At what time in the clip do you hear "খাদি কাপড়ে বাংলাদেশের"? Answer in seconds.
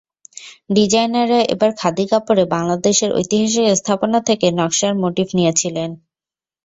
1.79-3.11